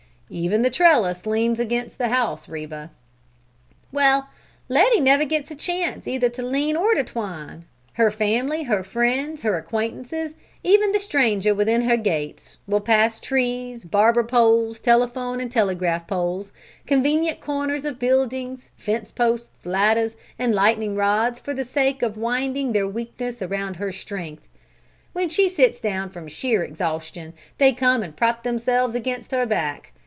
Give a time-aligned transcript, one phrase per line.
[0.33, 2.89] "Even the trellis leans against the house, Reba."
[3.91, 4.29] "Well,
[4.69, 7.65] Letty never gets a chance either to lean or to twine!
[7.95, 13.83] Her family, her friends, her acquaintances, even the stranger within her gates, will pass trees,
[13.83, 16.53] barber poles, telephone and telegraph poles,
[16.87, 22.71] convenient corners of buildings, fence posts, ladders, and lightning rods for the sake of winding
[22.71, 24.47] their weakness around her strength.
[25.11, 29.91] When she sits down from sheer exhaustion, they come and prop themselves against her back.